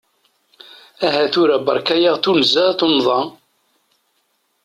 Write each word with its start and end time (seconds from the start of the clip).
Aha 1.05 1.23
tura 1.33 1.57
berka-aɣ 1.65 2.15
tuzya 2.23 2.65
tunḍa! 2.79 3.19